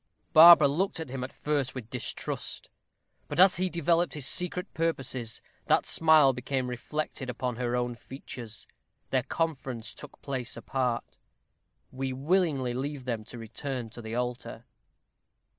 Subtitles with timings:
[0.33, 2.71] Barbara looked at him at first with distrust;
[3.27, 8.65] but as he developed his secret purposes, that smile became reflected upon her own features.
[9.11, 11.19] Their conference took place apart.
[11.91, 14.65] We willingly leave them to return to the altar.